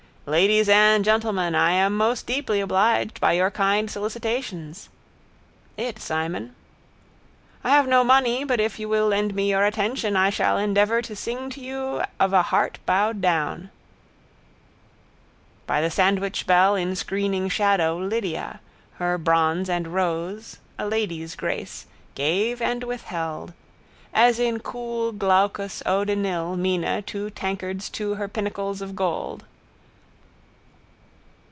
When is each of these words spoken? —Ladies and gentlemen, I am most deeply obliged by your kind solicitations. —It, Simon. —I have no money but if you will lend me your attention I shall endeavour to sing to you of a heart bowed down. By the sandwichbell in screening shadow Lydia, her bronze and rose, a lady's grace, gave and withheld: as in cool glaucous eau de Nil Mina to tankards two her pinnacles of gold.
—Ladies 0.27 0.69
and 0.69 1.03
gentlemen, 1.03 1.55
I 1.55 1.71
am 1.71 1.97
most 1.97 2.27
deeply 2.27 2.61
obliged 2.61 3.19
by 3.19 3.33
your 3.33 3.49
kind 3.49 3.89
solicitations. 3.89 4.87
—It, 5.77 5.97
Simon. 5.97 6.55
—I 7.63 7.71
have 7.71 7.87
no 7.87 8.03
money 8.03 8.43
but 8.43 8.59
if 8.59 8.77
you 8.77 8.87
will 8.87 9.07
lend 9.07 9.33
me 9.33 9.49
your 9.49 9.65
attention 9.65 10.15
I 10.15 10.29
shall 10.29 10.59
endeavour 10.59 11.01
to 11.01 11.15
sing 11.15 11.49
to 11.49 11.59
you 11.59 12.03
of 12.19 12.33
a 12.33 12.43
heart 12.43 12.77
bowed 12.85 13.19
down. 13.19 13.71
By 15.65 15.81
the 15.81 15.89
sandwichbell 15.89 16.75
in 16.79 16.95
screening 16.95 17.49
shadow 17.49 17.97
Lydia, 17.97 18.61
her 18.93 19.17
bronze 19.17 19.69
and 19.69 19.87
rose, 19.87 20.59
a 20.77 20.87
lady's 20.87 21.35
grace, 21.35 21.87
gave 22.13 22.61
and 22.61 22.83
withheld: 22.83 23.53
as 24.13 24.39
in 24.39 24.59
cool 24.59 25.13
glaucous 25.13 25.81
eau 25.87 26.05
de 26.05 26.15
Nil 26.15 26.55
Mina 26.55 27.01
to 27.01 27.31
tankards 27.31 27.89
two 27.89 28.13
her 28.15 28.27
pinnacles 28.27 28.83
of 28.83 28.95
gold. 28.95 29.45